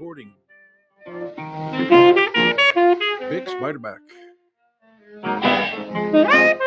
recording. 0.00 0.32
Bix 3.28 3.48
Beiderbecke. 3.60 3.98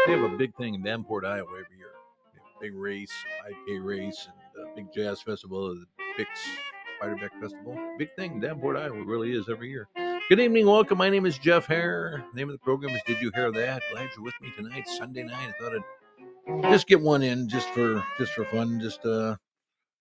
They 0.06 0.12
have 0.12 0.32
a 0.32 0.38
big 0.38 0.56
thing 0.56 0.76
in 0.76 0.84
Davenport, 0.84 1.26
Iowa 1.26 1.48
every 1.48 1.78
year. 1.78 1.94
Big 2.62 2.76
race, 2.76 3.12
5K 3.68 3.84
race, 3.84 4.28
and 4.56 4.68
a 4.68 4.76
big 4.76 4.94
jazz 4.94 5.20
festival, 5.20 5.74
the 5.74 5.86
Bix 6.20 6.28
Beiderbecke 7.02 7.42
Festival. 7.42 7.76
Big 7.98 8.14
thing 8.16 8.34
in 8.34 8.40
Davenport, 8.40 8.78
Iowa. 8.78 9.04
Really 9.04 9.32
is 9.32 9.50
every 9.50 9.72
year. 9.72 9.88
Good 10.30 10.40
evening, 10.40 10.68
welcome. 10.68 11.00
My 11.00 11.10
name 11.10 11.26
is 11.26 11.40
Jeff 11.40 11.66
Hare. 11.66 12.24
Name 12.36 12.50
of 12.50 12.54
the 12.54 12.60
program 12.60 12.96
is 12.96 13.02
Did 13.08 13.20
You 13.20 13.32
Hear 13.34 13.52
That? 13.52 13.82
Glad 13.92 14.10
you're 14.16 14.26
with 14.26 14.36
me 14.44 14.52
tonight, 14.56 14.88
Sunday 14.88 15.24
night. 15.24 15.50
I 15.50 15.54
thought 15.60 15.74
I'd 15.74 16.72
just 16.72 16.86
get 16.86 17.02
one 17.02 17.24
in 17.24 17.50
just 17.50 17.68
for 17.70 18.04
just 18.20 18.34
for 18.34 18.46
fun. 18.46 18.80
Just 18.80 19.04
uh 19.08 19.38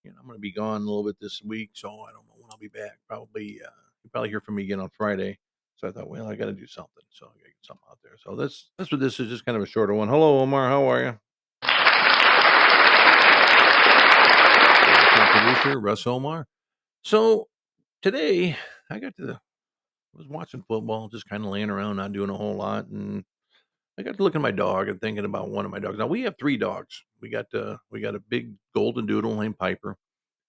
you 0.04 0.10
know, 0.10 0.18
I'm 0.20 0.26
gonna 0.26 0.38
be 0.38 0.52
gone 0.52 0.82
a 0.82 0.84
little 0.84 1.04
bit 1.04 1.16
this 1.18 1.40
week, 1.42 1.70
so 1.72 1.88
I 1.88 2.12
don't 2.12 2.26
be 2.62 2.68
back. 2.68 2.98
Probably 3.08 3.60
uh 3.60 3.70
you'll 4.02 4.10
probably 4.10 4.30
hear 4.30 4.40
from 4.40 4.54
me 4.54 4.62
again 4.62 4.80
on 4.80 4.88
Friday. 4.96 5.38
So 5.76 5.88
I 5.88 5.90
thought, 5.90 6.08
well, 6.08 6.28
I 6.28 6.36
gotta 6.36 6.52
do 6.52 6.66
something. 6.66 7.02
So 7.10 7.26
I 7.26 7.38
gotta 7.38 7.50
get 7.50 7.66
something 7.66 7.84
out 7.90 7.98
there. 8.04 8.12
So 8.22 8.36
that's 8.36 8.70
that's 8.78 8.92
what 8.92 9.00
this 9.00 9.18
is, 9.18 9.28
just 9.28 9.44
kind 9.44 9.56
of 9.56 9.62
a 9.62 9.66
shorter 9.66 9.94
one. 9.94 10.08
Hello, 10.08 10.38
Omar, 10.38 10.68
how 10.68 10.88
are 10.90 11.02
you? 11.02 11.18
Producer 15.32 15.80
Russ 15.80 16.06
Omar. 16.06 16.46
So 17.02 17.48
today 18.02 18.56
I 18.90 18.98
got 19.00 19.16
to 19.16 19.26
the 19.26 19.40
was 20.14 20.28
watching 20.28 20.62
football, 20.68 21.08
just 21.08 21.26
kind 21.26 21.42
of 21.42 21.50
laying 21.50 21.70
around, 21.70 21.96
not 21.96 22.12
doing 22.12 22.28
a 22.30 22.36
whole 22.36 22.54
lot, 22.54 22.86
and 22.88 23.24
I 23.98 24.02
got 24.02 24.18
to 24.18 24.22
look 24.22 24.36
at 24.36 24.42
my 24.42 24.50
dog 24.50 24.88
and 24.88 25.00
thinking 25.00 25.24
about 25.24 25.48
one 25.48 25.64
of 25.64 25.70
my 25.70 25.78
dogs. 25.78 25.98
Now 25.98 26.06
we 26.06 26.22
have 26.22 26.34
three 26.38 26.58
dogs. 26.58 27.02
We 27.20 27.28
got 27.28 27.46
uh, 27.54 27.78
we 27.90 28.00
got 28.00 28.14
a 28.14 28.20
big 28.20 28.52
golden 28.74 29.06
doodle 29.06 29.34
named 29.40 29.58
Piper. 29.58 29.96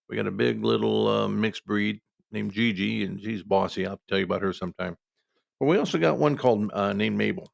We 0.10 0.16
got 0.16 0.28
a 0.28 0.32
big 0.32 0.64
little 0.64 1.08
uh, 1.08 1.28
mixed 1.28 1.66
breed 1.66 2.00
named 2.32 2.52
Gigi, 2.52 3.04
and 3.04 3.22
she's 3.22 3.44
bossy. 3.44 3.86
I'll 3.86 4.00
tell 4.10 4.18
you 4.18 4.26
about 4.26 4.42
her 4.42 4.54
sometime. 4.54 4.96
But 5.60 5.68
we 5.68 5.78
also 5.78 5.98
got 5.98 6.18
one 6.18 6.36
called 6.36 6.72
uh, 6.74 6.94
named 6.94 7.18
Mabel. 7.18 7.52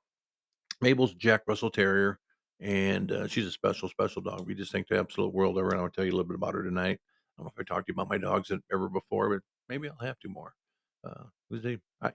Mabel's 0.81 1.13
Jack 1.13 1.41
Russell 1.47 1.69
Terrier, 1.69 2.19
and 2.59 3.11
uh, 3.11 3.27
she's 3.27 3.45
a 3.45 3.51
special, 3.51 3.89
special 3.89 4.21
dog. 4.21 4.47
We 4.47 4.55
just 4.55 4.71
think 4.71 4.87
the 4.87 4.99
absolute 4.99 5.33
world 5.33 5.57
of 5.57 5.65
her. 5.65 5.71
And 5.71 5.81
I'll 5.81 5.89
tell 5.89 6.05
you 6.05 6.11
a 6.11 6.15
little 6.15 6.27
bit 6.27 6.35
about 6.35 6.53
her 6.53 6.63
tonight. 6.63 6.99
I 7.01 7.41
don't 7.41 7.45
know 7.45 7.51
if 7.55 7.59
I 7.59 7.63
talked 7.63 7.87
to 7.87 7.91
you 7.91 7.95
about 7.95 8.09
my 8.09 8.17
dogs 8.17 8.51
ever 8.71 8.89
before, 8.89 9.29
but 9.29 9.41
maybe 9.67 9.89
I'll 9.89 10.05
have 10.05 10.19
to 10.19 10.29
more. 10.29 10.53
Uh, 11.07 11.23
they, 11.49 11.77
I, 12.01 12.11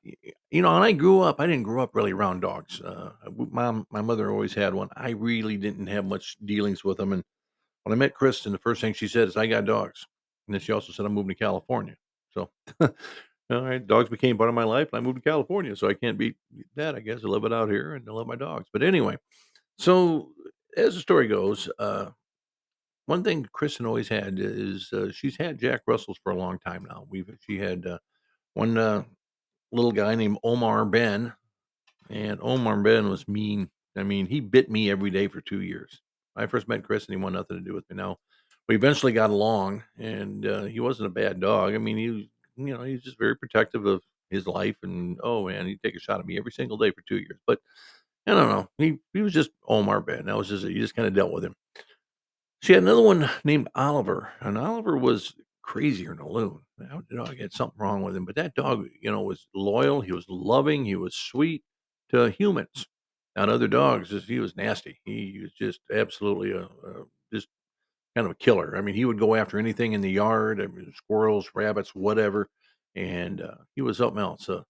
you 0.50 0.62
know, 0.62 0.70
I 0.70 0.92
grew 0.92 1.20
up, 1.20 1.40
I 1.40 1.46
didn't 1.46 1.62
grow 1.62 1.82
up 1.82 1.94
really 1.94 2.12
around 2.12 2.40
dogs. 2.40 2.80
Uh, 2.80 3.12
mom, 3.50 3.86
my 3.90 4.02
mother 4.02 4.30
always 4.30 4.54
had 4.54 4.74
one. 4.74 4.88
I 4.96 5.10
really 5.10 5.56
didn't 5.56 5.86
have 5.86 6.04
much 6.04 6.36
dealings 6.44 6.84
with 6.84 6.98
them. 6.98 7.12
And 7.12 7.24
when 7.84 7.92
I 7.92 7.96
met 7.96 8.14
Kristen, 8.14 8.52
the 8.52 8.58
first 8.58 8.80
thing 8.80 8.92
she 8.92 9.08
said 9.08 9.28
is, 9.28 9.36
"I 9.36 9.46
got 9.46 9.64
dogs," 9.64 10.06
and 10.46 10.54
then 10.54 10.60
she 10.60 10.72
also 10.72 10.92
said, 10.92 11.06
"I'm 11.06 11.14
moving 11.14 11.30
to 11.30 11.34
California." 11.34 11.96
So, 12.32 12.50
all 13.50 13.62
right, 13.62 13.86
dogs 13.86 14.08
became 14.08 14.38
part 14.38 14.48
of 14.48 14.54
my 14.54 14.64
life, 14.64 14.88
and 14.92 14.98
I 14.98 15.00
moved 15.00 15.22
to 15.22 15.30
California. 15.30 15.76
So 15.76 15.88
I 15.88 15.94
can't 15.94 16.18
beat 16.18 16.36
that. 16.76 16.94
I 16.94 17.00
guess 17.00 17.20
I 17.24 17.28
love 17.28 17.44
it 17.44 17.52
out 17.52 17.68
here, 17.70 17.94
and 17.94 18.08
I 18.08 18.12
love 18.12 18.26
my 18.26 18.36
dogs. 18.36 18.68
But 18.72 18.82
anyway, 18.82 19.16
so 19.78 20.30
as 20.76 20.94
the 20.94 21.00
story 21.00 21.28
goes, 21.28 21.68
uh, 21.78 22.10
one 23.06 23.22
thing 23.22 23.46
Kristen 23.52 23.86
always 23.86 24.08
had 24.08 24.38
is 24.38 24.90
uh, 24.92 25.12
she's 25.12 25.36
had 25.36 25.58
Jack 25.58 25.82
Russells 25.86 26.18
for 26.22 26.32
a 26.32 26.36
long 26.36 26.58
time 26.58 26.86
now. 26.88 27.06
We've 27.10 27.30
she 27.40 27.58
had 27.58 27.86
uh, 27.86 27.98
one 28.54 28.78
uh, 28.78 29.04
little 29.72 29.92
guy 29.92 30.14
named 30.14 30.38
Omar 30.42 30.86
Ben, 30.86 31.32
and 32.08 32.38
Omar 32.42 32.78
Ben 32.78 33.08
was 33.08 33.28
mean. 33.28 33.68
I 33.96 34.02
mean, 34.02 34.26
he 34.26 34.40
bit 34.40 34.70
me 34.70 34.90
every 34.90 35.10
day 35.10 35.28
for 35.28 35.40
two 35.40 35.60
years. 35.60 36.00
I 36.34 36.46
first 36.46 36.66
met 36.66 36.82
Chris, 36.82 37.06
and 37.06 37.16
he 37.16 37.22
wanted 37.22 37.38
nothing 37.38 37.58
to 37.58 37.62
do 37.62 37.74
with 37.74 37.88
me. 37.88 37.96
Now, 37.96 38.18
we 38.68 38.74
eventually 38.74 39.12
got 39.12 39.30
along, 39.30 39.82
and 39.98 40.46
uh, 40.46 40.64
he 40.64 40.80
wasn't 40.80 41.06
a 41.06 41.10
bad 41.10 41.40
dog. 41.40 41.74
I 41.74 41.78
mean, 41.78 41.96
he 41.96 42.10
was, 42.10 42.22
you 42.56 42.74
know, 42.74 42.82
he 42.82 42.92
was 42.92 43.02
just 43.02 43.18
very 43.18 43.36
protective 43.36 43.86
of 43.86 44.02
his 44.30 44.46
life, 44.46 44.76
and 44.82 45.18
oh 45.22 45.46
man, 45.46 45.66
he'd 45.66 45.82
take 45.82 45.96
a 45.96 46.00
shot 46.00 46.20
at 46.20 46.26
me 46.26 46.38
every 46.38 46.52
single 46.52 46.76
day 46.78 46.90
for 46.90 47.02
two 47.02 47.16
years. 47.16 47.38
But 47.46 47.60
I 48.26 48.32
don't 48.32 48.48
know, 48.48 48.68
he 48.78 48.98
he 49.12 49.20
was 49.20 49.32
just 49.32 49.50
Omar 49.68 50.00
Ben. 50.00 50.26
That 50.26 50.36
was 50.36 50.48
just 50.48 50.64
you 50.64 50.80
just 50.80 50.96
kind 50.96 51.06
of 51.06 51.14
dealt 51.14 51.32
with 51.32 51.44
him. 51.44 51.54
She 52.62 52.72
had 52.72 52.82
another 52.82 53.02
one 53.02 53.30
named 53.44 53.68
Oliver, 53.74 54.32
and 54.40 54.56
Oliver 54.56 54.96
was 54.96 55.34
crazier 55.62 56.14
than 56.14 56.20
a 56.20 56.28
loon. 56.28 56.60
That 56.78 57.08
dog 57.08 57.38
had 57.38 57.52
something 57.52 57.78
wrong 57.78 58.02
with 58.02 58.16
him, 58.16 58.24
but 58.24 58.36
that 58.36 58.54
dog, 58.54 58.86
you 59.00 59.10
know, 59.10 59.22
was 59.22 59.46
loyal. 59.54 60.00
He 60.00 60.12
was 60.12 60.26
loving. 60.28 60.84
He 60.84 60.96
was 60.96 61.14
sweet 61.14 61.62
to 62.10 62.30
humans. 62.30 62.86
And 63.36 63.50
other 63.50 63.66
dogs, 63.66 64.10
he 64.26 64.38
was 64.38 64.56
nasty. 64.56 65.00
He 65.04 65.40
was 65.42 65.52
just 65.52 65.80
absolutely 65.92 66.52
a, 66.52 66.62
a 66.62 67.04
kind 68.14 68.26
of 68.26 68.32
a 68.32 68.36
killer. 68.36 68.76
I 68.76 68.80
mean, 68.80 68.94
he 68.94 69.04
would 69.04 69.18
go 69.18 69.34
after 69.34 69.58
anything 69.58 69.92
in 69.92 70.00
the 70.00 70.10
yard, 70.10 70.60
I 70.60 70.66
mean, 70.66 70.92
squirrels, 70.94 71.50
rabbits, 71.54 71.94
whatever, 71.94 72.48
and 72.94 73.40
uh, 73.40 73.56
he 73.74 73.82
was 73.82 73.98
something 73.98 74.20
else. 74.20 74.48
Uh, 74.48 74.62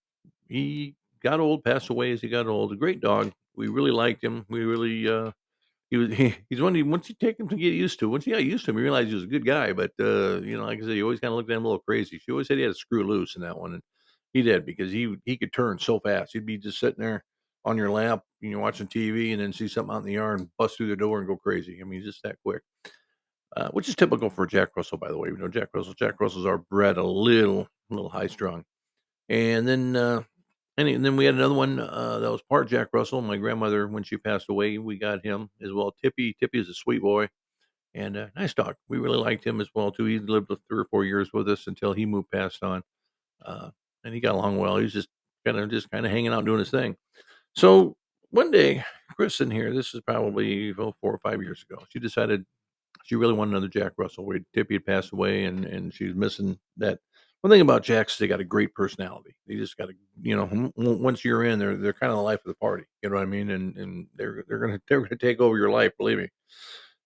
he 0.49 0.94
got 1.22 1.41
old, 1.41 1.65
passed 1.65 1.91
away 1.91 2.12
as 2.12 2.21
he 2.21 2.28
got 2.28 2.47
old. 2.47 2.72
A 2.72 2.77
great 2.77 3.00
dog. 3.00 3.32
We 3.56 3.69
really 3.69 3.91
liked 3.91 4.22
him. 4.22 4.44
We 4.49 4.65
really 4.65 5.09
uh, 5.09 5.31
he 5.91 5.97
was 5.97 6.12
he, 6.16 6.34
he's 6.49 6.60
one 6.60 6.75
you 6.75 6.84
once 6.84 7.09
you 7.09 7.15
take 7.21 7.38
him 7.38 7.49
to 7.49 7.56
get 7.56 7.72
used 7.72 7.99
to. 8.00 8.09
Once 8.09 8.27
you 8.27 8.34
got 8.34 8.44
used 8.44 8.65
to 8.65 8.71
him, 8.71 8.78
you 8.78 8.84
realize 8.84 9.09
he 9.09 9.15
was 9.15 9.25
a 9.25 9.28
good 9.28 9.47
guy. 9.47 9.72
But 9.72 9.93
uh, 10.00 10.41
you 10.41 10.56
know, 10.56 10.65
like 10.65 10.78
I 10.78 10.82
said, 10.82 10.97
you 10.97 11.05
always 11.05 11.21
kind 11.21 11.32
of 11.32 11.37
looked 11.37 11.50
at 11.50 11.56
him 11.56 11.65
a 11.65 11.69
little 11.69 11.84
crazy. 11.87 12.19
She 12.19 12.32
always 12.32 12.49
said 12.49 12.56
he 12.56 12.62
had 12.62 12.72
a 12.72 12.75
screw 12.75 13.05
loose 13.05 13.37
in 13.37 13.43
that 13.43 13.59
one, 13.59 13.75
and 13.75 13.82
he 14.32 14.43
did 14.43 14.66
because 14.66 14.93
he 14.93 15.15
he 15.25 15.37
could 15.37 15.53
turn 15.53 15.78
so 15.78 16.00
fast. 16.00 16.32
He'd 16.32 16.47
be 16.47 16.59
just 16.59 16.78
sitting 16.78 17.03
there 17.03 17.25
on 17.65 17.78
your 17.78 17.91
lap, 17.91 18.22
you 18.41 18.50
know, 18.50 18.59
watching 18.59 18.87
TV, 18.87 19.32
and 19.32 19.41
then 19.41 19.53
see 19.53 19.69
something 19.69 19.94
out 19.94 19.99
in 19.99 20.05
the 20.05 20.12
yard 20.12 20.41
and 20.41 20.49
bust 20.59 20.76
through 20.76 20.88
the 20.88 20.97
door 20.97 21.19
and 21.19 21.26
go 21.26 21.37
crazy. 21.37 21.78
I 21.81 21.84
mean, 21.84 22.00
he's 22.00 22.11
just 22.11 22.22
that 22.25 22.37
quick. 22.44 22.62
Uh, 23.57 23.69
which 23.69 23.89
is 23.89 23.95
typical 23.95 24.29
for 24.29 24.47
Jack 24.47 24.71
Russell, 24.77 24.99
by 24.99 25.09
the 25.09 25.17
way. 25.17 25.29
You 25.29 25.37
know, 25.37 25.47
Jack 25.49 25.69
Russell. 25.73 25.95
Jack 25.95 26.21
Russells 26.21 26.45
are 26.45 26.59
bred 26.59 26.97
a 26.97 27.05
little, 27.05 27.69
a 27.91 27.95
little 27.95 28.11
high 28.11 28.27
strung, 28.27 28.65
and 29.29 29.67
then 29.67 29.95
uh, 29.95 30.23
and, 30.77 30.89
and 30.89 31.05
then 31.05 31.17
we 31.17 31.25
had 31.25 31.35
another 31.35 31.55
one 31.55 31.79
uh, 31.79 32.19
that 32.19 32.31
was 32.31 32.43
part 32.43 32.69
Jack 32.69 32.89
Russell. 32.93 33.21
My 33.21 33.37
grandmother, 33.37 33.87
when 33.87 34.03
she 34.03 34.17
passed 34.17 34.47
away, 34.49 34.79
we 34.79 34.99
got 34.99 35.25
him 35.25 35.51
as 35.63 35.73
well. 35.73 35.95
Tippy, 36.03 36.35
Tippy 36.41 36.59
is 36.59 36.69
a 36.69 36.75
sweet 36.75 37.01
boy 37.01 37.29
and 37.95 38.17
a 38.17 38.33
nice 38.35 38.55
dog. 38.55 38.75
We 38.89 38.99
really 38.99 39.19
liked 39.19 39.47
him 39.47 39.61
as 39.61 39.69
well 39.73 39.93
too. 39.93 40.07
He 40.07 40.19
lived 40.19 40.49
three 40.49 40.81
or 40.81 40.87
four 40.91 41.05
years 41.05 41.33
with 41.33 41.49
us 41.49 41.69
until 41.69 41.93
he 41.93 42.07
moved 42.07 42.33
past 42.33 42.63
on, 42.65 42.83
uh, 43.45 43.71
and 44.03 44.13
he 44.13 44.21
got 44.21 44.35
along 44.35 44.59
well. 44.59 44.77
He 44.79 44.83
was 44.83 44.93
just 44.93 45.09
kind 45.47 45.59
of 45.59 45.71
just 45.71 45.91
kind 45.91 46.05
of 46.05 46.11
hanging 46.11 46.33
out 46.33 46.45
doing 46.45 46.59
his 46.59 46.71
thing. 46.71 46.97
So 47.55 47.97
one 48.31 48.51
day, 48.51 48.85
Kristen 49.15 49.49
here, 49.49 49.73
this 49.73 49.95
is 49.95 50.01
probably 50.01 50.75
oh, 50.77 50.95
four 51.01 51.13
or 51.13 51.19
five 51.19 51.41
years 51.41 51.65
ago, 51.69 51.85
she 51.89 52.01
decided 52.01 52.45
she 53.05 53.15
really 53.15 53.35
wanted 53.35 53.53
another 53.53 53.69
Jack 53.69 53.93
Russell. 53.97 54.25
Where 54.25 54.41
Tippy 54.53 54.75
had 54.75 54.87
passed 54.87 55.13
away, 55.13 55.45
and 55.45 55.65
and 55.65 55.95
she 55.95 56.07
was 56.07 56.17
missing 56.17 56.59
that 56.79 56.99
one 57.45 57.51
thing 57.51 57.61
about 57.61 57.83
Jacks, 57.83 58.17
they 58.17 58.27
got 58.27 58.41
a 58.41 58.45
great 58.45 58.73
personality. 58.75 59.37
They 59.47 59.57
just 59.57 59.77
got 59.77 59.91
a, 59.91 59.93
you 60.23 60.35
know, 60.35 60.73
once 60.77 61.27
you're 61.27 61.45
in, 61.45 61.59
they're 61.59 61.77
they're 61.77 61.93
kind 61.93 62.11
of 62.11 62.17
the 62.17 62.23
life 62.23 62.41
of 62.41 62.47
the 62.47 62.55
party. 62.55 62.85
You 63.03 63.11
know 63.11 63.17
what 63.17 63.23
I 63.23 63.27
mean? 63.27 63.51
And 63.51 63.77
and 63.77 64.07
they're 64.15 64.47
they're 64.49 64.59
gonna 64.59 64.81
they're 64.89 65.03
gonna 65.03 65.17
take 65.17 65.41
over 65.41 65.59
your 65.59 65.69
life, 65.71 65.93
believe 65.99 66.17
me. 66.17 66.31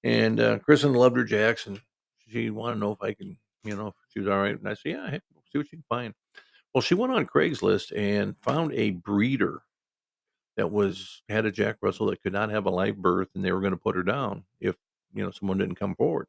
And 0.05 0.39
uh, 0.39 0.61
Kristen 0.61 0.95
loved 0.95 1.17
her 1.17 1.25
Jacks, 1.25 1.67
and 1.67 1.81
she 2.29 2.51
wanted 2.51 2.75
to 2.75 2.81
know 2.81 2.93
if 2.93 3.03
I 3.03 3.15
can, 3.15 3.37
you 3.65 3.75
know, 3.75 3.89
if 3.89 3.95
she 4.11 4.21
was 4.21 4.29
all 4.29 4.39
right. 4.39 4.57
And 4.57 4.69
I 4.69 4.75
said, 4.75 4.93
yeah, 4.93 5.11
hey, 5.11 5.21
see 5.51 5.59
what 5.59 5.73
you 5.73 5.79
can 5.79 5.85
find. 5.89 6.15
Well, 6.73 6.83
she 6.83 6.95
went 6.95 7.13
on 7.13 7.27
Craigslist 7.27 7.91
and 7.97 8.37
found 8.41 8.73
a 8.75 8.91
breeder 8.91 9.63
that 10.57 10.71
was 10.71 11.21
had 11.29 11.47
a 11.47 11.51
Jack 11.51 11.79
Russell 11.83 12.07
that 12.07 12.23
could 12.23 12.33
not 12.33 12.51
have 12.51 12.67
a 12.67 12.71
live 12.71 12.97
birth, 12.97 13.31
and 13.35 13.45
they 13.45 13.51
were 13.51 13.61
going 13.61 13.73
to 13.73 13.77
put 13.77 13.97
her 13.97 14.05
down 14.05 14.45
if 14.61 14.77
you 15.15 15.25
know 15.25 15.31
someone 15.31 15.59
didn't 15.59 15.77
come 15.77 15.95
forward. 15.95 16.27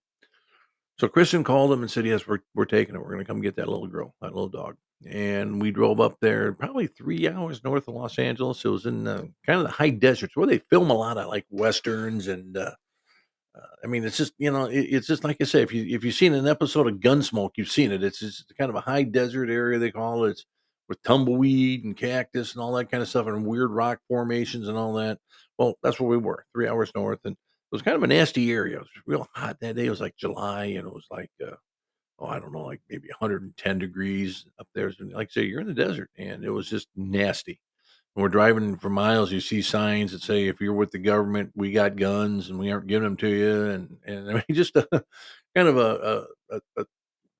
So 0.97 1.07
Kristen 1.07 1.45
called 1.45 1.71
him 1.71 1.81
and 1.81 1.89
said, 1.89 2.05
"Yes, 2.05 2.27
we're 2.27 2.39
we're 2.53 2.65
taking 2.65 2.95
it. 2.95 2.99
We're 2.99 3.13
going 3.13 3.19
to 3.19 3.25
come 3.25 3.41
get 3.41 3.55
that 3.55 3.69
little 3.69 3.87
girl, 3.87 4.13
that 4.21 4.33
little 4.33 4.49
dog." 4.49 4.75
And 5.05 5.61
we 5.61 5.71
drove 5.71 6.01
up 6.01 6.17
there, 6.19 6.51
probably 6.51 6.87
three 6.87 7.29
hours 7.29 7.63
north 7.63 7.87
of 7.87 7.95
Los 7.95 8.19
Angeles. 8.19 8.65
It 8.65 8.69
was 8.69 8.85
in 8.85 9.05
the, 9.05 9.31
kind 9.45 9.59
of 9.59 9.63
the 9.63 9.71
high 9.71 9.91
deserts 9.91 10.35
where 10.35 10.45
they 10.45 10.57
film 10.69 10.89
a 10.89 10.95
lot 10.95 11.17
of 11.17 11.27
like 11.27 11.45
westerns 11.49 12.27
and. 12.27 12.57
Uh, 12.57 12.71
uh, 13.57 13.65
I 13.83 13.87
mean, 13.87 14.03
it's 14.03 14.17
just 14.17 14.33
you 14.37 14.51
know, 14.51 14.65
it, 14.65 14.79
it's 14.79 15.07
just 15.07 15.23
like 15.23 15.37
I 15.41 15.45
say. 15.45 15.61
If 15.63 15.73
you 15.73 15.83
if 15.95 16.03
you've 16.03 16.13
seen 16.13 16.33
an 16.33 16.47
episode 16.47 16.87
of 16.87 16.99
Gunsmoke, 16.99 17.51
you've 17.55 17.71
seen 17.71 17.91
it. 17.91 18.03
It's 18.03 18.19
just 18.19 18.53
kind 18.57 18.69
of 18.69 18.75
a 18.75 18.81
high 18.81 19.03
desert 19.03 19.49
area 19.49 19.79
they 19.79 19.91
call 19.91 20.25
it. 20.25 20.31
It's 20.31 20.45
with 20.89 21.01
tumbleweed 21.03 21.85
and 21.85 21.95
cactus 21.95 22.53
and 22.53 22.61
all 22.61 22.73
that 22.73 22.91
kind 22.91 23.01
of 23.01 23.07
stuff, 23.07 23.27
and 23.27 23.45
weird 23.45 23.71
rock 23.71 23.99
formations 24.07 24.67
and 24.67 24.77
all 24.77 24.93
that. 24.93 25.19
Well, 25.57 25.75
that's 25.81 25.99
where 25.99 26.09
we 26.09 26.17
were, 26.17 26.45
three 26.53 26.67
hours 26.67 26.91
north, 26.95 27.19
and 27.25 27.37
it 27.71 27.75
was 27.75 27.81
kind 27.83 27.95
of 27.95 28.03
a 28.03 28.07
nasty 28.07 28.51
area. 28.51 28.77
It 28.77 28.79
was 28.79 28.89
real 29.05 29.27
hot 29.33 29.57
that 29.61 29.75
day. 29.75 29.85
It 29.85 29.91
was 29.91 30.01
like 30.01 30.15
July, 30.15 30.65
and 30.65 30.87
it 30.87 30.93
was 30.93 31.05
like, 31.11 31.29
uh, 31.45 31.55
oh, 32.17 32.25
I 32.25 32.39
don't 32.39 32.51
know, 32.51 32.63
like 32.63 32.81
maybe 32.89 33.09
110 33.09 33.79
degrees 33.79 34.45
up 34.59 34.67
there. 34.73 34.91
So 34.91 35.05
like 35.05 35.29
I 35.31 35.33
say, 35.33 35.43
you're 35.43 35.61
in 35.61 35.67
the 35.67 35.73
desert, 35.73 36.09
and 36.17 36.43
it 36.43 36.49
was 36.49 36.67
just 36.67 36.87
nasty. 36.95 37.59
We're 38.15 38.27
driving 38.27 38.75
for 38.75 38.89
miles, 38.89 39.31
you 39.31 39.39
see 39.39 39.61
signs 39.61 40.11
that 40.11 40.21
say, 40.21 40.47
"If 40.47 40.59
you're 40.59 40.73
with 40.73 40.91
the 40.91 40.99
government, 40.99 41.51
we 41.55 41.71
got 41.71 41.95
guns, 41.95 42.49
and 42.49 42.59
we 42.59 42.71
aren't 42.71 42.87
giving 42.87 43.03
them 43.03 43.17
to 43.17 43.29
you." 43.29 43.65
And 43.65 43.97
and 44.05 44.29
I 44.31 44.33
mean, 44.33 44.43
just 44.51 44.75
a 44.75 44.87
kind 45.55 45.67
of 45.67 45.77
a, 45.77 46.25
a, 46.49 46.59
a, 46.77 46.85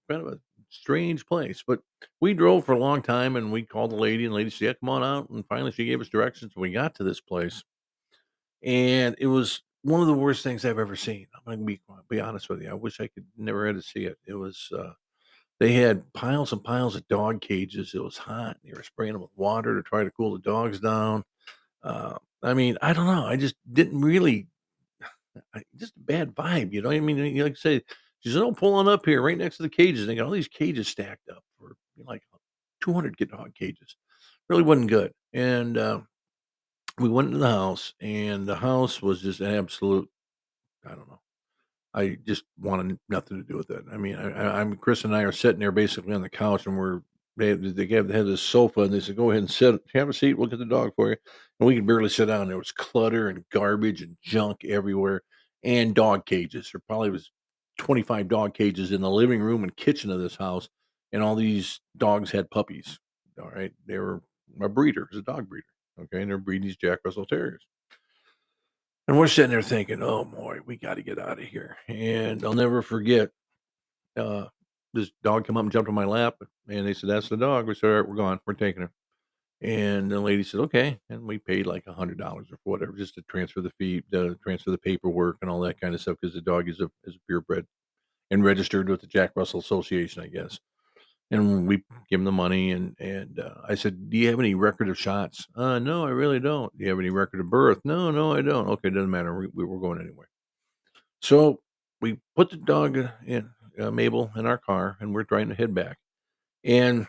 kind 0.10 0.22
of 0.22 0.34
a 0.34 0.40
strange 0.70 1.26
place. 1.26 1.64
But 1.68 1.80
we 2.22 2.34
drove 2.34 2.66
for 2.66 2.74
a 2.74 2.80
long 2.80 3.02
time, 3.02 3.36
and 3.36 3.52
we 3.52 3.64
called 3.64 3.92
the 3.92 3.96
lady, 3.96 4.26
and 4.26 4.32
the 4.32 4.38
lady 4.38 4.52
said, 4.52 4.66
"Yeah, 4.66 4.74
come 4.74 4.90
on 4.90 5.04
out." 5.04 5.30
And 5.32 5.46
finally, 5.48 5.72
she 5.72 5.86
gave 5.86 6.00
us 6.00 6.08
directions. 6.08 6.54
And 6.56 6.62
we 6.62 6.72
got 6.72 6.96
to 6.96 7.04
this 7.04 7.20
place, 7.20 7.64
and 8.64 9.16
it 9.20 9.28
was 9.28 9.64
one 9.84 10.02
of 10.02 10.08
the 10.08 10.14
worst 10.14 10.44
things 10.44 10.66
I've 10.66 10.80
ever 10.80 10.96
seen. 10.96 11.28
I'm 11.36 11.54
gonna 11.54 11.66
be 11.66 11.82
be 12.10 12.20
honest 12.20 12.50
with 12.50 12.62
you. 12.62 12.70
I 12.70 12.74
wish 12.74 13.00
I 13.00 13.08
could 13.08 13.26
never 13.38 13.66
had 13.68 13.76
to 13.76 13.82
see 13.82 14.06
it. 14.06 14.18
It 14.28 14.34
was 14.36 14.70
uh, 14.78 14.94
They 15.60 15.74
had 15.74 16.12
piles 16.14 16.54
and 16.54 16.64
piles 16.64 16.96
of 16.96 17.08
dog 17.10 17.42
cages. 17.42 17.94
It 17.96 18.04
was 18.04 18.18
hot. 18.18 18.58
They 18.64 18.74
were 18.74 18.84
spraying 18.84 19.14
them 19.14 19.22
with 19.24 19.32
water 19.38 19.76
to 19.76 19.84
try 19.84 20.04
to 20.04 20.12
cool 20.12 20.34
the 20.34 20.40
dogs 20.40 20.80
down. 20.82 21.24
Uh, 21.84 22.16
I 22.44 22.54
mean, 22.56 22.78
I 22.82 22.94
don't 22.94 23.08
know. 23.08 23.26
I 23.26 23.38
just 23.38 23.56
didn't 23.74 24.02
really, 24.02 24.48
just 25.78 25.96
a 25.98 26.00
bad 26.00 26.36
vibe. 26.36 26.74
You 26.74 26.82
know, 26.82 26.92
I 26.92 27.00
mean, 27.00 27.38
like 27.38 27.54
I 27.54 27.56
say, 27.56 27.82
she 28.20 28.32
said, 28.32 28.42
"Oh, 28.42 28.52
pull 28.52 28.76
on 28.76 28.88
up 28.88 29.06
here, 29.06 29.22
right 29.22 29.38
next 29.38 29.58
to 29.58 29.64
the 29.64 29.70
cages." 29.70 30.08
They 30.08 30.16
got 30.16 30.26
all 30.26 30.32
these 30.32 30.48
cages 30.48 30.88
stacked 30.88 31.30
up 31.30 31.44
for 31.58 31.76
you 31.96 32.04
know, 32.04 32.10
like 32.12 32.24
200 32.82 33.16
dog 33.18 33.54
cages. 33.56 33.96
Really 34.50 34.64
wasn't 34.64 34.90
good. 34.90 35.14
And 35.34 35.78
uh, 35.78 36.02
we 37.00 37.10
went 37.10 37.28
into 37.28 37.40
the 37.40 37.50
house, 37.50 37.94
and 38.02 38.46
the 38.46 38.56
house 38.56 39.02
was 39.02 39.22
just 39.22 39.40
an 39.40 39.54
absolute. 39.54 40.10
I 40.86 40.90
don't 40.90 41.08
know. 41.08 41.22
I 41.94 42.18
just 42.26 42.44
wanted 42.60 43.00
nothing 43.10 43.38
to 43.38 43.44
do 43.44 43.58
with 43.58 43.70
it. 43.72 43.84
I 43.92 43.98
mean, 43.98 44.16
I, 44.16 44.60
I'm 44.60 44.76
Chris 44.76 45.04
and 45.04 45.16
I 45.16 45.24
are 45.24 45.32
sitting 45.32 45.60
there 45.60 45.72
basically 45.72 46.14
on 46.14 46.22
the 46.22 46.30
couch, 46.30 46.68
and 46.68 46.78
we're 46.78 47.02
they 47.38 47.54
they 47.54 47.86
gave 47.86 48.08
they 48.08 48.18
had 48.18 48.28
this 48.28 48.42
sofa, 48.42 48.82
and 48.82 48.94
they 48.94 49.00
said, 49.00 49.16
"Go 49.16 49.32
ahead 49.32 49.42
and 49.42 49.52
sit, 49.52 49.82
have 49.94 50.10
a 50.10 50.14
seat. 50.14 50.36
We'll 50.36 50.48
get 50.48 50.60
the 50.60 50.66
dog 50.66 50.94
for 50.96 51.10
you." 51.10 51.16
And 51.60 51.68
we 51.68 51.76
could 51.76 51.88
barely 51.88 52.10
sit 52.10 52.28
down. 52.28 52.48
There 52.48 52.58
was 52.58 52.72
clutter 52.72 53.30
and 53.30 53.44
garbage 53.50 54.02
and 54.02 54.18
junk 54.22 54.64
everywhere, 54.66 55.24
and 55.64 55.96
dog 55.96 56.26
cages. 56.26 56.70
There 56.72 56.82
probably 56.88 57.10
was 57.10 57.32
25 57.80 58.28
dog 58.28 58.54
cages 58.54 58.92
in 58.92 59.02
the 59.02 59.10
living 59.10 59.42
room 59.42 59.64
and 59.64 59.76
kitchen 59.76 60.12
of 60.12 60.20
this 60.20 60.36
house, 60.36 60.70
and 61.12 61.24
all 61.24 61.36
these 61.36 61.80
dogs 61.98 62.32
had 62.32 62.52
puppies. 62.52 63.00
All 63.42 63.50
right, 63.50 63.72
they 63.88 63.98
were 63.98 64.22
a 64.62 64.70
breeder, 64.70 65.04
it 65.04 65.10
was 65.12 65.20
a 65.20 65.24
dog 65.24 65.48
breeder. 65.48 65.66
Okay, 66.04 66.22
and 66.22 66.30
they're 66.30 66.38
breeding 66.38 66.68
these 66.68 66.78
Jack 66.78 67.00
Russell 67.04 67.26
Terriers. 67.26 67.66
And 69.08 69.18
we're 69.18 69.28
sitting 69.28 69.52
there 69.52 69.62
thinking, 69.62 70.04
oh 70.04 70.24
boy, 70.24 70.60
we 70.66 70.78
got 70.78 70.96
to 70.96 71.02
get 71.02 71.18
out 71.18 71.40
of 71.40 71.46
here. 71.46 71.78
And 71.88 72.44
I'll 72.46 72.54
never 72.54 72.82
forget, 72.82 73.32
uh, 74.16 74.46
this 74.94 75.12
dog 75.24 75.46
come 75.46 75.58
up 75.58 75.64
and 75.64 75.72
jumped 75.72 75.90
on 75.90 75.96
my 75.96 76.06
lap, 76.06 76.36
and 76.68 76.86
they 76.86 76.94
said, 76.94 77.10
"That's 77.10 77.30
the 77.30 77.38
dog." 77.38 77.68
We 77.68 77.76
said, 77.76 77.88
"All 77.90 77.96
right, 77.98 78.08
we're 78.08 78.16
gone. 78.16 78.40
We're 78.46 78.54
taking 78.54 78.82
her." 78.84 78.92
And 79.62 80.12
the 80.12 80.20
lady 80.20 80.44
said, 80.44 80.62
"Okay," 80.62 81.00
and 81.10 81.24
we 81.24 81.38
paid 81.38 81.66
like 81.68 81.86
a 81.88 81.94
hundred 81.94 82.18
dollars 82.18 82.48
or 82.52 82.58
whatever 82.64 82.94
just 82.94 83.16
to 83.16 83.22
transfer 83.24 83.62
the 83.62 83.72
fee, 83.72 84.02
to 84.12 84.36
transfer 84.44 84.72
the 84.72 84.78
paperwork 84.78 85.38
and 85.42 85.50
all 85.50 85.60
that 85.62 85.80
kind 85.80 85.94
of 85.94 86.02
stuff 86.02 86.18
because 86.22 86.34
the 86.34 86.42
dog 86.42 86.70
is 86.70 86.80
a 86.80 86.90
is 87.04 87.16
a 87.16 87.20
purebred 87.28 87.68
and 88.32 88.44
registered 88.44 88.90
with 88.90 89.02
the 89.02 89.08
Jack 89.08 89.32
Russell 89.36 89.60
Association, 89.60 90.24
I 90.24 90.28
guess. 90.28 90.60
And 91.32 91.68
we 91.68 91.84
give 92.10 92.20
him 92.20 92.24
the 92.24 92.32
money, 92.32 92.72
and 92.72 92.96
and 93.00 93.40
uh, 93.40 93.62
I 93.68 93.76
said, 93.76 94.10
"Do 94.10 94.18
you 94.18 94.30
have 94.30 94.40
any 94.40 94.56
record 94.56 94.90
of 94.90 94.98
shots?" 94.98 95.48
Uh, 95.56 95.78
no, 95.78 96.04
I 96.04 96.10
really 96.10 96.40
don't. 96.40 96.76
Do 96.76 96.84
you 96.84 96.90
have 96.90 97.00
any 97.00 97.12
record 97.12 97.40
of 97.40 97.50
birth? 97.52 97.80
No, 97.84 98.10
no, 98.10 98.34
I 98.34 98.42
don't. 98.42 98.68
Okay, 98.68 98.90
doesn't 98.90 99.12
matter. 99.12 99.38
We, 99.38 99.48
we 99.54 99.64
we're 99.66 99.80
going 99.80 100.02
anyway. 100.02 100.26
So 101.22 101.60
we 102.02 102.20
put 102.36 102.50
the 102.50 102.58
dog 102.58 102.98
in 103.28 103.50
uh, 103.80 103.92
Mabel 103.92 104.32
in 104.36 104.48
our 104.48 104.58
car, 104.58 104.98
and 105.00 105.14
we're 105.14 105.24
trying 105.24 105.50
to 105.50 105.56
head 105.56 105.76
back. 105.76 105.98
And 106.64 107.06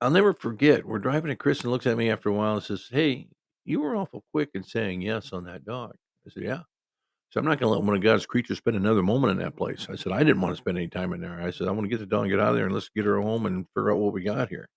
I'll 0.00 0.10
never 0.10 0.32
forget. 0.32 0.84
We're 0.84 0.98
driving, 1.00 1.30
and 1.30 1.38
Kristen 1.38 1.70
looks 1.70 1.86
at 1.86 1.96
me 1.96 2.10
after 2.10 2.28
a 2.28 2.32
while 2.32 2.54
and 2.54 2.62
says, 2.62 2.86
"Hey, 2.90 3.26
you 3.64 3.80
were 3.80 3.96
awful 3.96 4.22
quick 4.30 4.50
in 4.54 4.62
saying 4.62 5.02
yes 5.02 5.32
on 5.32 5.44
that 5.44 5.64
dog." 5.64 5.96
I 6.26 6.30
said, 6.30 6.44
"Yeah." 6.44 6.60
So 7.34 7.40
I'm 7.40 7.46
not 7.46 7.58
going 7.58 7.68
to 7.68 7.76
let 7.76 7.84
one 7.84 7.96
of 7.96 8.00
God's 8.00 8.26
creatures 8.26 8.58
spend 8.58 8.76
another 8.76 9.02
moment 9.02 9.32
in 9.32 9.44
that 9.44 9.56
place. 9.56 9.88
I 9.90 9.96
said, 9.96 10.12
I 10.12 10.22
didn't 10.22 10.40
want 10.40 10.54
to 10.54 10.56
spend 10.56 10.78
any 10.78 10.86
time 10.86 11.12
in 11.12 11.20
there. 11.20 11.42
I 11.42 11.50
said, 11.50 11.66
I 11.66 11.72
want 11.72 11.82
to 11.82 11.88
get 11.88 11.98
the 11.98 12.06
dog, 12.06 12.28
get 12.28 12.38
out 12.38 12.50
of 12.50 12.54
there, 12.54 12.66
and 12.66 12.72
let's 12.72 12.88
get 12.90 13.04
her 13.06 13.20
home 13.20 13.46
and 13.46 13.66
figure 13.74 13.90
out 13.90 13.98
what 13.98 14.12
we 14.12 14.22
got 14.22 14.50
here. 14.50 14.68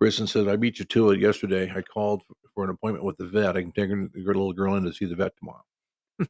Kristen 0.00 0.26
said, 0.26 0.48
I 0.48 0.56
beat 0.56 0.78
you 0.78 0.86
to 0.86 1.10
it 1.10 1.20
yesterday. 1.20 1.70
I 1.70 1.82
called 1.82 2.22
for 2.54 2.64
an 2.64 2.70
appointment 2.70 3.04
with 3.04 3.18
the 3.18 3.26
vet. 3.26 3.58
I 3.58 3.60
can 3.60 3.72
take 3.72 3.90
her, 3.90 3.96
her 4.14 4.34
little 4.34 4.54
girl 4.54 4.76
in 4.76 4.84
to 4.84 4.94
see 4.94 5.04
the 5.04 5.14
vet 5.14 5.36
tomorrow. 5.36 5.60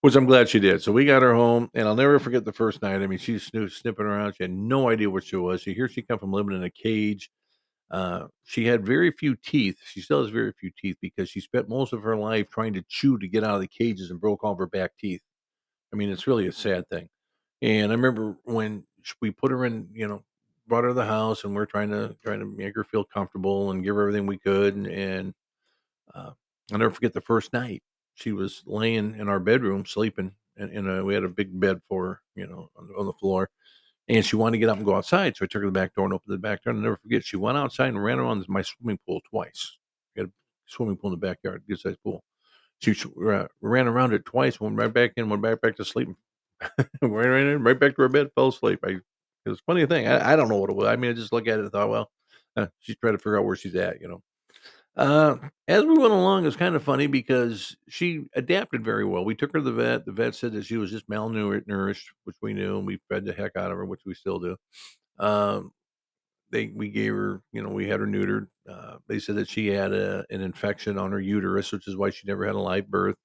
Which 0.00 0.16
I'm 0.16 0.26
glad 0.26 0.48
she 0.48 0.58
did. 0.58 0.82
So 0.82 0.90
we 0.90 1.04
got 1.04 1.22
her 1.22 1.34
home, 1.34 1.70
and 1.72 1.86
I'll 1.86 1.94
never 1.94 2.18
forget 2.18 2.44
the 2.44 2.52
first 2.52 2.82
night. 2.82 3.00
I 3.00 3.06
mean, 3.06 3.20
she's 3.20 3.44
snipping 3.44 4.06
around. 4.06 4.32
She 4.32 4.42
had 4.42 4.50
no 4.50 4.90
idea 4.90 5.08
what 5.08 5.22
she 5.22 5.36
was. 5.36 5.62
So 5.62 5.70
here 5.70 5.88
she 5.88 6.02
come 6.02 6.18
from 6.18 6.32
living 6.32 6.56
in 6.56 6.64
a 6.64 6.70
cage. 6.70 7.30
Uh, 7.92 8.26
she 8.44 8.64
had 8.64 8.86
very 8.86 9.10
few 9.10 9.36
teeth. 9.36 9.78
She 9.84 10.00
still 10.00 10.22
has 10.22 10.30
very 10.30 10.50
few 10.52 10.70
teeth 10.80 10.96
because 11.02 11.28
she 11.28 11.40
spent 11.40 11.68
most 11.68 11.92
of 11.92 12.02
her 12.02 12.16
life 12.16 12.48
trying 12.48 12.72
to 12.72 12.82
chew 12.88 13.18
to 13.18 13.28
get 13.28 13.44
out 13.44 13.54
of 13.54 13.60
the 13.60 13.68
cages 13.68 14.10
and 14.10 14.18
broke 14.18 14.42
all 14.42 14.52
of 14.52 14.58
her 14.58 14.66
back 14.66 14.92
teeth. 14.98 15.20
I 15.92 15.96
mean, 15.96 16.10
it's 16.10 16.26
really 16.26 16.46
a 16.46 16.52
sad 16.52 16.88
thing. 16.88 17.10
And 17.60 17.92
I 17.92 17.94
remember 17.94 18.38
when 18.44 18.84
we 19.20 19.30
put 19.30 19.50
her 19.50 19.66
in, 19.66 19.88
you 19.92 20.08
know, 20.08 20.24
brought 20.66 20.84
her 20.84 20.90
to 20.90 20.94
the 20.94 21.04
house, 21.04 21.44
and 21.44 21.54
we're 21.54 21.66
trying 21.66 21.90
to 21.90 22.16
trying 22.24 22.40
to 22.40 22.46
make 22.46 22.74
her 22.74 22.84
feel 22.84 23.04
comfortable 23.04 23.70
and 23.70 23.84
give 23.84 23.94
her 23.94 24.02
everything 24.02 24.26
we 24.26 24.38
could. 24.38 24.74
And, 24.74 24.86
and 24.86 25.34
uh, 26.14 26.30
I'll 26.72 26.78
never 26.78 26.94
forget 26.94 27.12
the 27.12 27.20
first 27.20 27.52
night 27.52 27.82
she 28.14 28.32
was 28.32 28.62
laying 28.64 29.16
in 29.18 29.28
our 29.28 29.38
bedroom 29.38 29.84
sleeping, 29.84 30.32
and, 30.56 30.70
and 30.70 31.00
uh, 31.00 31.04
we 31.04 31.12
had 31.12 31.24
a 31.24 31.28
big 31.28 31.60
bed 31.60 31.80
for 31.90 32.06
her, 32.06 32.20
you 32.36 32.46
know, 32.46 32.70
on, 32.76 32.88
on 32.98 33.06
the 33.06 33.12
floor 33.12 33.50
and 34.08 34.24
she 34.24 34.36
wanted 34.36 34.52
to 34.52 34.58
get 34.58 34.68
up 34.68 34.76
and 34.76 34.86
go 34.86 34.96
outside. 34.96 35.36
So 35.36 35.44
I 35.44 35.46
took 35.46 35.54
her 35.54 35.60
to 35.60 35.66
the 35.66 35.72
back 35.72 35.94
door 35.94 36.04
and 36.04 36.14
opened 36.14 36.34
the 36.34 36.38
back 36.38 36.62
door. 36.62 36.72
And 36.72 36.80
I'll 36.80 36.84
never 36.84 36.96
forget, 36.96 37.24
she 37.24 37.36
went 37.36 37.58
outside 37.58 37.88
and 37.88 38.02
ran 38.02 38.18
around 38.18 38.44
my 38.48 38.62
swimming 38.62 38.98
pool 39.06 39.20
twice. 39.30 39.78
Had 40.16 40.26
a 40.26 40.30
swimming 40.66 40.96
pool 40.96 41.12
in 41.12 41.20
the 41.20 41.26
backyard, 41.26 41.62
good 41.68 41.78
sized 41.78 42.02
pool. 42.02 42.22
She 42.80 42.96
uh, 43.26 43.46
ran 43.60 43.86
around 43.86 44.12
it 44.12 44.24
twice, 44.24 44.60
went 44.60 44.76
right 44.76 44.92
back 44.92 45.12
in, 45.16 45.28
went 45.28 45.42
back 45.42 45.60
back 45.60 45.76
to 45.76 45.84
sleep, 45.84 46.08
ran 46.60 46.88
right, 47.30 47.46
in, 47.46 47.62
right 47.62 47.78
back 47.78 47.94
to 47.94 48.02
her 48.02 48.08
bed, 48.08 48.30
fell 48.34 48.48
asleep. 48.48 48.80
I, 48.84 48.96
it 49.44 49.48
was 49.48 49.60
funny 49.60 49.86
thing. 49.86 50.08
I, 50.08 50.32
I, 50.32 50.36
don't 50.36 50.48
know 50.48 50.56
what 50.56 50.70
it 50.70 50.76
was. 50.76 50.88
I 50.88 50.96
mean, 50.96 51.12
I 51.12 51.14
just 51.14 51.32
look 51.32 51.46
at 51.46 51.58
it 51.58 51.62
and 51.62 51.70
thought, 51.70 51.88
well, 51.88 52.10
uh, 52.56 52.66
she's 52.80 52.96
trying 52.96 53.14
to 53.14 53.18
figure 53.18 53.38
out 53.38 53.44
where 53.44 53.56
she's 53.56 53.76
at, 53.76 54.00
you 54.00 54.08
know. 54.08 54.20
Uh, 54.96 55.36
as 55.68 55.84
we 55.84 55.96
went 55.96 56.12
along, 56.12 56.42
it 56.42 56.46
was 56.46 56.56
kind 56.56 56.74
of 56.74 56.82
funny 56.82 57.06
because 57.06 57.76
she 57.88 58.24
adapted 58.34 58.84
very 58.84 59.04
well. 59.06 59.24
We 59.24 59.34
took 59.34 59.52
her 59.52 59.58
to 59.58 59.64
the 59.64 59.72
vet. 59.72 60.04
The 60.04 60.12
vet 60.12 60.34
said 60.34 60.52
that 60.52 60.66
she 60.66 60.76
was 60.76 60.90
just 60.90 61.08
malnourished, 61.08 62.04
which 62.24 62.36
we 62.42 62.52
knew, 62.52 62.76
and 62.78 62.86
we 62.86 63.00
fed 63.08 63.24
the 63.24 63.32
heck 63.32 63.56
out 63.56 63.70
of 63.70 63.78
her, 63.78 63.86
which 63.86 64.02
we 64.04 64.14
still 64.14 64.38
do. 64.38 64.56
Um, 65.18 65.72
they 66.50 66.68
we 66.74 66.90
gave 66.90 67.12
her, 67.14 67.42
you 67.52 67.62
know, 67.62 67.70
we 67.70 67.88
had 67.88 68.00
her 68.00 68.06
neutered. 68.06 68.48
Uh, 68.70 68.98
they 69.08 69.18
said 69.18 69.36
that 69.36 69.48
she 69.48 69.68
had 69.68 69.92
a, 69.92 70.24
an 70.30 70.42
infection 70.42 70.98
on 70.98 71.12
her 71.12 71.20
uterus, 71.20 71.72
which 71.72 71.88
is 71.88 71.96
why 71.96 72.10
she 72.10 72.26
never 72.26 72.46
had 72.46 72.54
a 72.54 72.60
live 72.60 72.88
birth. 72.88 73.16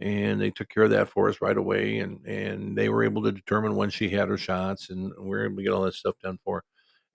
And 0.00 0.40
they 0.40 0.50
took 0.50 0.68
care 0.70 0.84
of 0.84 0.90
that 0.90 1.08
for 1.10 1.28
us 1.28 1.40
right 1.42 1.56
away, 1.56 1.98
and 2.00 2.24
and 2.26 2.76
they 2.76 2.88
were 2.90 3.04
able 3.04 3.22
to 3.24 3.32
determine 3.32 3.76
when 3.76 3.90
she 3.90 4.08
had 4.10 4.28
her 4.28 4.38
shots, 4.38 4.90
and 4.90 5.12
we 5.18 5.28
were 5.28 5.44
able 5.46 5.56
to 5.56 5.62
get 5.62 5.72
all 5.72 5.82
that 5.84 5.94
stuff 5.94 6.16
done 6.22 6.38
for 6.44 6.58
her 6.58 6.64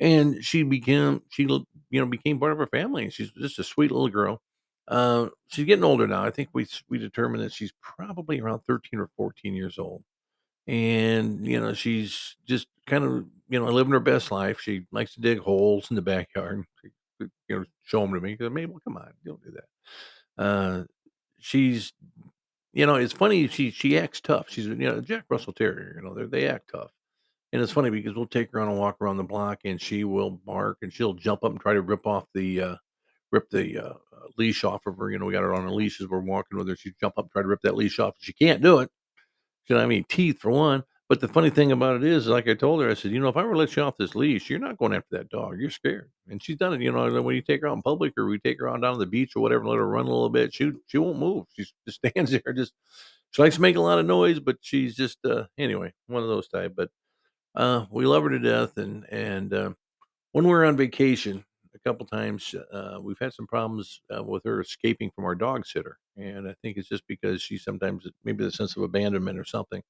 and 0.02 0.44
she 0.44 0.64
became 0.64 1.22
she 1.30 1.44
you 1.44 2.00
know 2.02 2.06
became 2.08 2.40
part 2.40 2.52
of 2.52 2.58
her 2.58 2.68
family. 2.68 3.04
And 3.04 3.14
She's 3.14 3.32
just 3.32 3.60
a 3.60 3.64
sweet 3.64 3.92
little 3.92 4.10
girl. 4.10 4.42
Uh, 4.88 5.28
she's 5.48 5.66
getting 5.66 5.86
older 5.86 6.08
now. 6.08 6.26
I 6.26 6.32
think 6.32 6.50
we 6.52 6.68
we 6.90 6.98
determined 6.98 7.44
that 7.44 7.54
she's 7.54 7.72
probably 7.82 8.42
around 8.42 8.62
thirteen 8.62 9.00
or 9.00 9.10
fourteen 9.16 9.54
years 9.54 9.78
old, 9.80 10.04
and 10.68 11.46
you 11.46 11.62
know 11.62 11.74
she's 11.74 12.36
just 12.46 12.68
kind 12.88 13.04
of 13.06 13.26
you 13.48 13.60
know 13.60 13.68
living 13.68 13.94
her 13.94 14.00
best 14.00 14.32
life. 14.32 14.60
She 14.60 14.86
likes 14.92 15.14
to 15.14 15.22
dig 15.22 15.40
holes 15.40 15.90
in 15.92 15.96
the 15.96 16.02
backyard. 16.02 16.66
You 17.20 17.30
know, 17.50 17.66
show 17.84 18.02
them 18.02 18.14
to 18.16 18.20
me 18.20 18.34
because 18.36 18.52
well, 18.52 18.82
come 18.84 18.98
on, 18.98 19.14
don't 19.24 19.44
do 19.44 19.52
that. 19.52 20.44
Uh, 20.44 20.84
she's 21.40 21.94
you 22.74 22.86
know, 22.88 22.96
it's 22.96 23.14
funny. 23.14 23.48
She 23.48 23.70
she 23.70 24.00
acts 24.00 24.20
tough. 24.20 24.48
She's 24.50 24.66
you 24.66 24.76
know 24.76 25.00
Jack 25.00 25.26
Russell 25.30 25.54
Terrier. 25.54 25.94
You 25.96 26.02
know, 26.02 26.16
they 26.16 26.26
they 26.26 26.48
act 26.48 26.72
tough. 26.72 26.92
And 27.54 27.62
it's 27.62 27.72
funny 27.72 27.90
because 27.90 28.16
we'll 28.16 28.28
take 28.28 28.52
her 28.52 28.62
on 28.62 28.70
a 28.70 28.74
walk 28.74 28.98
around 29.02 29.18
the 29.18 29.24
block 29.24 29.60
and 29.66 29.80
she 29.82 30.04
will 30.04 30.32
bark 30.32 30.78
and 30.82 30.92
she'll 30.92 31.14
jump 31.14 31.44
up 31.44 31.52
and 31.52 31.60
try 31.60 31.74
to 31.74 31.82
rip 31.82 32.08
off 32.08 32.26
the 32.34 32.62
uh, 32.62 32.76
rip 33.32 33.50
the 33.50 33.78
uh, 33.78 33.90
uh 33.90 34.28
leash 34.38 34.64
off 34.64 34.86
of 34.86 34.98
her. 34.98 35.12
You 35.12 35.20
know, 35.20 35.26
we 35.26 35.34
got 35.34 35.44
her 35.44 35.54
on 35.54 35.66
a 35.66 35.74
leash 35.74 36.00
as 36.00 36.08
we're 36.08 36.20
walking 36.20 36.58
with 36.58 36.68
her. 36.70 36.76
She 36.76 36.94
jump 37.00 37.18
up 37.18 37.26
and 37.26 37.32
try 37.32 37.42
to 37.42 37.48
rip 37.48 37.62
that 37.64 37.76
leash 37.76 38.00
off. 38.00 38.16
She 38.20 38.34
can't 38.34 38.62
do 38.62 38.80
it. 38.80 38.90
She 39.64 39.74
don't 39.74 39.82
have 39.82 39.90
any 39.90 40.04
teeth 40.04 40.40
for 40.40 40.52
one. 40.52 40.84
But 41.12 41.20
the 41.20 41.28
funny 41.28 41.50
thing 41.50 41.74
about 41.74 41.98
it 41.98 42.06
is, 42.06 42.28
like 42.28 42.48
I 42.48 42.54
told 42.54 42.82
her, 42.82 42.90
I 42.90 42.94
said, 42.94 43.12
you 43.12 43.20
know, 43.20 43.28
if 43.28 43.36
I 43.36 43.44
were 43.44 43.52
to 43.52 43.60
let 43.60 43.76
you 43.76 43.84
off 43.84 43.98
this 43.98 44.16
leash, 44.16 44.50
you're 44.50 44.60
not 44.60 44.78
going 44.78 44.94
after 44.94 45.18
that 45.18 45.28
dog. 45.28 45.60
You're 45.60 45.70
scared. 45.70 46.10
And 46.30 46.42
she's 46.42 46.56
done 46.56 46.74
it. 46.74 46.80
You 46.80 46.94
know, 46.94 47.22
when 47.22 47.36
you 47.36 47.42
take 47.42 47.60
her 47.60 47.68
out 47.68 47.76
in 47.76 47.82
public 47.82 48.14
or 48.18 48.28
we 48.28 48.40
take 48.40 48.62
her 48.62 48.70
out 48.70 48.80
down 48.82 48.94
to 48.94 49.00
the 49.00 49.06
beach 49.06 49.34
or 49.36 49.42
whatever, 49.42 49.64
and 49.64 49.72
let 49.72 49.76
her 49.76 49.90
run 49.90 50.06
a 50.06 50.10
little 50.10 50.30
bit, 50.30 50.54
she 50.54 50.72
she 50.88 50.98
won't 50.98 51.20
move. 51.20 51.48
She 51.54 51.66
just 51.86 52.00
stands 52.06 52.32
there. 52.32 52.54
Just 52.54 52.72
she 53.32 53.42
likes 53.42 53.56
to 53.56 53.62
make 53.62 53.76
a 53.76 53.82
lot 53.82 54.00
of 54.00 54.06
noise, 54.06 54.40
but 54.40 54.56
she's 54.62 54.96
just 54.96 55.18
uh, 55.26 55.48
anyway 55.58 55.92
one 56.08 56.24
of 56.24 56.30
those 56.30 56.48
type. 56.48 56.76
But 56.78 56.90
uh, 57.56 57.86
we 57.92 58.06
love 58.06 58.24
her 58.24 58.30
to 58.30 58.40
death, 58.40 58.78
and 58.78 59.06
and 59.12 59.54
uh, 59.54 59.72
when 60.32 60.48
we're 60.48 60.66
on 60.66 60.78
vacation, 60.78 61.44
a 61.76 61.80
couple 61.80 62.06
times 62.06 62.56
uh, 62.74 63.00
we've 63.02 63.20
had 63.20 63.34
some 63.34 63.48
problems 63.48 64.02
uh, 64.16 64.24
with 64.24 64.44
her 64.46 64.62
escaping 64.62 65.12
from 65.16 65.26
our 65.26 65.36
dog 65.36 65.66
sitter, 65.66 65.98
and 66.18 66.48
I 66.48 66.56
think 66.62 66.78
it's 66.78 66.90
just 66.90 67.08
because 67.08 67.42
she 67.42 67.58
sometimes 67.58 68.08
maybe 68.24 68.44
the 68.44 68.52
sense 68.52 68.76
of 68.76 68.84
abandonment 68.84 69.40
or 69.40 69.46
something. 69.46 69.82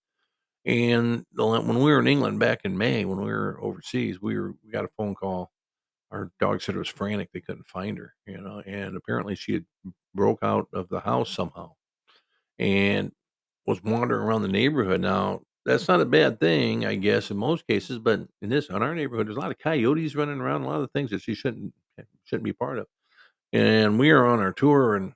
And 0.65 1.25
the, 1.33 1.45
when 1.47 1.79
we 1.79 1.91
were 1.91 1.99
in 1.99 2.07
England 2.07 2.39
back 2.39 2.61
in 2.65 2.77
May, 2.77 3.05
when 3.05 3.19
we 3.19 3.31
were 3.31 3.59
overseas, 3.61 4.21
we 4.21 4.39
were 4.39 4.53
we 4.63 4.71
got 4.71 4.85
a 4.85 4.89
phone 4.97 5.15
call. 5.15 5.51
Our 6.11 6.31
dog 6.39 6.61
sitter 6.61 6.79
was 6.79 6.89
frantic; 6.89 7.31
they 7.33 7.41
couldn't 7.41 7.67
find 7.67 7.97
her, 7.97 8.13
you 8.27 8.39
know, 8.39 8.61
and 8.65 8.97
apparently 8.97 9.35
she 9.35 9.53
had 9.53 9.65
broke 10.13 10.39
out 10.43 10.67
of 10.73 10.89
the 10.89 10.99
house 10.99 11.31
somehow, 11.31 11.73
and 12.59 13.11
was 13.65 13.83
wandering 13.83 14.23
around 14.23 14.41
the 14.43 14.47
neighborhood. 14.47 15.01
Now 15.01 15.41
that's 15.65 15.87
not 15.87 16.01
a 16.01 16.05
bad 16.05 16.39
thing, 16.39 16.85
I 16.85 16.95
guess, 16.95 17.31
in 17.31 17.37
most 17.37 17.67
cases. 17.67 17.99
But 17.99 18.21
in 18.41 18.49
this, 18.49 18.69
in 18.69 18.81
our 18.81 18.95
neighborhood, 18.95 19.27
there's 19.27 19.37
a 19.37 19.39
lot 19.41 19.51
of 19.51 19.59
coyotes 19.59 20.15
running 20.15 20.39
around, 20.39 20.63
a 20.63 20.67
lot 20.67 20.81
of 20.81 20.91
things 20.91 21.11
that 21.11 21.21
she 21.21 21.35
shouldn't 21.35 21.73
eh, 21.99 22.03
shouldn't 22.23 22.45
be 22.45 22.53
part 22.53 22.79
of. 22.79 22.87
And 23.53 23.99
we 23.99 24.11
are 24.11 24.25
on 24.25 24.39
our 24.39 24.53
tour 24.53 24.95
and 24.95 25.13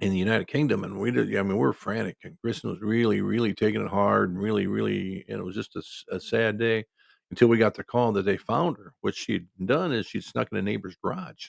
in 0.00 0.12
the 0.12 0.18
United 0.18 0.46
Kingdom, 0.48 0.84
and 0.84 0.98
we 0.98 1.10
did. 1.10 1.34
I 1.36 1.42
mean, 1.42 1.58
we 1.58 1.66
are 1.66 1.72
frantic, 1.72 2.18
and 2.24 2.36
Kristen 2.42 2.70
was 2.70 2.80
really, 2.82 3.22
really 3.22 3.54
taking 3.54 3.80
it 3.82 3.88
hard, 3.90 4.30
and 4.30 4.38
really, 4.40 4.66
really, 4.66 5.24
and 5.28 5.38
it 5.40 5.44
was 5.44 5.54
just 5.54 5.76
a, 5.76 6.16
a 6.16 6.20
sad 6.20 6.58
day. 6.58 6.84
until 7.30 7.48
we 7.48 7.58
got 7.58 7.74
the 7.74 7.84
call 7.84 8.12
that 8.12 8.24
they 8.24 8.36
found 8.36 8.76
her. 8.78 8.92
What 9.00 9.14
she'd 9.14 9.46
done 9.64 9.92
is 9.92 10.06
she'd 10.06 10.24
snuck 10.24 10.48
in 10.52 10.58
a 10.58 10.62
neighbor's 10.62 10.96
garage, 11.02 11.48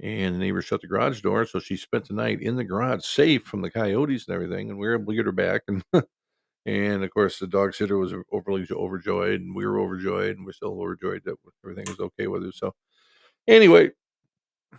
and 0.00 0.34
the 0.34 0.38
neighbor 0.38 0.62
shut 0.62 0.80
the 0.80 0.86
garage 0.88 1.20
door, 1.22 1.44
so 1.46 1.58
she 1.60 1.76
spent 1.76 2.08
the 2.08 2.14
night 2.14 2.40
in 2.42 2.56
the 2.56 2.64
garage, 2.64 3.04
safe 3.04 3.44
from 3.44 3.62
the 3.62 3.70
coyotes 3.70 4.26
and 4.28 4.34
everything. 4.34 4.70
And 4.70 4.78
we 4.78 4.86
were 4.86 4.94
able 4.94 5.12
to 5.12 5.16
get 5.16 5.26
her 5.26 5.32
back, 5.32 5.62
and 5.68 5.82
and 6.68 7.02
of 7.02 7.10
course 7.10 7.38
the 7.38 7.46
dog 7.46 7.74
sitter 7.74 7.96
was 7.96 8.12
overly 8.30 8.66
overjoyed, 8.70 9.40
and 9.40 9.56
we 9.56 9.66
were 9.66 9.80
overjoyed, 9.80 10.36
and 10.36 10.44
we're 10.44 10.52
still 10.52 10.78
overjoyed 10.80 11.22
that 11.24 11.36
everything 11.64 11.86
was 11.88 11.98
okay 12.00 12.26
with 12.26 12.44
her. 12.44 12.52
So 12.52 12.74
anyway, 13.46 13.90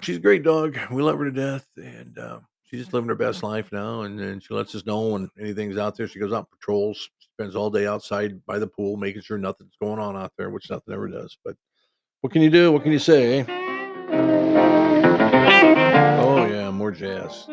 she's 0.01 0.17
a 0.17 0.21
great 0.21 0.43
dog. 0.43 0.77
We 0.91 1.01
love 1.01 1.17
her 1.17 1.25
to 1.25 1.31
death, 1.31 1.65
and 1.77 2.17
uh, 2.17 2.39
she's 2.63 2.81
just 2.81 2.93
living 2.93 3.09
her 3.09 3.15
best 3.15 3.41
life 3.41 3.71
now. 3.71 4.01
And 4.01 4.19
then 4.19 4.39
she 4.39 4.53
lets 4.53 4.75
us 4.75 4.85
know 4.85 5.07
when 5.07 5.29
anything's 5.39 5.77
out 5.77 5.97
there. 5.97 6.07
She 6.07 6.19
goes 6.19 6.31
out 6.33 6.51
patrols, 6.51 7.09
spends 7.19 7.55
all 7.55 7.71
day 7.71 7.87
outside 7.87 8.45
by 8.45 8.59
the 8.59 8.67
pool, 8.67 8.95
making 8.95 9.23
sure 9.23 9.39
nothing's 9.39 9.75
going 9.81 9.99
on 9.99 10.15
out 10.15 10.33
there, 10.37 10.51
which 10.51 10.69
nothing 10.69 10.93
ever 10.93 11.07
does. 11.07 11.37
But 11.43 11.55
what 12.21 12.31
can 12.31 12.43
you 12.43 12.51
do? 12.51 12.71
What 12.71 12.83
can 12.83 12.91
you 12.91 12.99
say? 12.99 13.39
eh? 13.39 13.45
Oh 16.21 16.45
yeah, 16.45 16.69
more 16.69 16.91
jazz. 16.91 17.47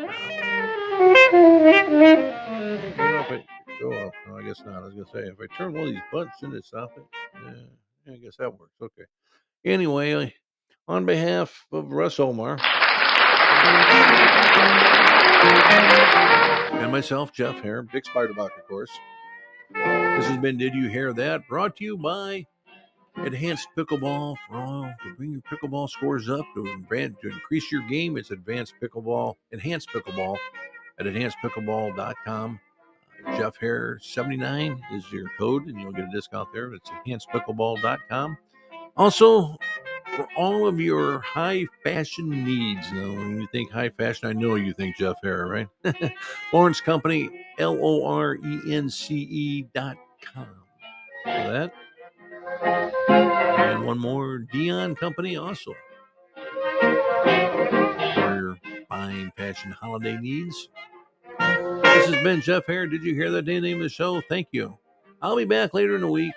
I, 3.80 3.84
oh, 3.84 4.10
no, 4.28 4.38
I 4.38 4.42
guess 4.42 4.62
not. 4.64 4.76
I 4.76 4.80
was 4.80 4.94
gonna 4.94 5.06
say 5.12 5.20
if 5.20 5.34
I 5.40 5.46
turn 5.56 5.72
one 5.72 5.84
of 5.84 5.90
these 5.90 6.02
buttons, 6.12 6.32
shouldn't 6.38 6.58
it 6.58 6.64
stop 6.64 6.92
it? 6.96 7.04
Yeah, 8.06 8.14
I 8.14 8.16
guess 8.16 8.36
that 8.38 8.58
works. 8.58 8.72
Okay. 8.80 9.04
Anyway, 9.64 10.34
on 10.88 11.04
behalf 11.04 11.66
of 11.72 11.92
Russ 11.92 12.20
Omar 12.20 12.58
and 16.72 16.92
myself, 16.92 17.32
Jeff 17.32 17.60
Hare, 17.60 17.82
Bix 17.82 18.04
Beiderbecke, 18.14 18.58
of 18.58 18.68
course. 18.68 18.90
This 19.74 20.26
has 20.26 20.38
been 20.38 20.56
Did 20.56 20.74
You 20.74 20.88
Hear 20.88 21.12
That? 21.12 21.46
Brought 21.48 21.76
to 21.76 21.84
you 21.84 21.98
by 21.98 22.46
Advanced 23.16 23.68
Pickleball 23.76 24.36
for 24.48 24.56
all 24.56 24.94
to 25.02 25.14
bring 25.16 25.32
your 25.32 25.40
pickleball 25.42 25.90
scores 25.90 26.28
up 26.28 26.44
to, 26.54 26.64
to 26.64 27.28
increase 27.28 27.72
your 27.72 27.82
game. 27.88 28.16
It's 28.16 28.30
Advanced 28.30 28.74
Pickleball, 28.80 29.34
Enhanced 29.52 29.88
Pickleball 29.90 30.36
at 30.98 31.06
enhancedpickleball.com. 31.06 32.60
Jeff 33.36 33.56
Hare 33.58 33.98
79 34.00 34.80
is 34.92 35.10
your 35.12 35.30
code, 35.38 35.66
and 35.66 35.80
you'll 35.80 35.92
get 35.92 36.04
a 36.08 36.12
discount 36.12 36.48
there. 36.52 36.72
It's 36.72 36.90
enhancedpickleball.com. 37.06 38.38
Also, 38.96 39.56
for 40.16 40.26
all 40.36 40.66
of 40.66 40.80
your 40.80 41.18
high 41.20 41.66
fashion 41.84 42.44
needs. 42.44 42.90
Now, 42.92 43.08
when 43.08 43.40
you 43.40 43.46
think 43.52 43.70
high 43.70 43.90
fashion, 43.90 44.28
I 44.28 44.32
know 44.32 44.54
you 44.54 44.72
think 44.72 44.96
Jeff 44.96 45.16
Hare, 45.22 45.46
right? 45.46 45.68
Lawrence 46.52 46.80
Company, 46.80 47.28
L 47.58 47.78
O 47.80 48.06
R 48.06 48.36
E 48.36 48.72
N 48.72 48.88
C 48.88 49.14
E 49.14 49.62
dot 49.74 49.98
com. 50.22 50.48
That. 51.24 51.72
And 52.62 53.84
one 53.84 53.98
more, 53.98 54.38
Dion 54.38 54.94
Company, 54.94 55.36
also. 55.36 55.74
For 56.80 58.36
your 58.36 58.56
fine 58.88 59.32
fashion 59.36 59.72
holiday 59.72 60.16
needs. 60.16 60.68
This 61.96 62.14
has 62.14 62.22
been 62.22 62.42
Jeff 62.42 62.66
Hare. 62.66 62.86
Did 62.86 63.02
you 63.04 63.14
hear 63.14 63.30
that 63.30 63.46
day 63.46 63.58
name 63.58 63.78
of 63.78 63.84
the 63.84 63.88
show? 63.88 64.20
Thank 64.28 64.48
you. 64.52 64.76
I'll 65.22 65.34
be 65.34 65.46
back 65.46 65.72
later 65.72 65.94
in 65.94 66.02
the 66.02 66.08
week. 66.08 66.34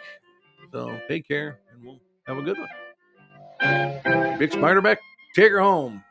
So 0.71 0.97
take 1.09 1.27
care 1.27 1.59
and 1.73 1.83
we'll 1.83 1.99
have 2.27 2.37
a 2.37 2.41
good 2.41 2.57
one. 2.57 2.69
Bix 4.39 4.51
Beiderbecke, 4.51 4.99
take 5.35 5.51
her 5.51 5.59
home. 5.59 6.01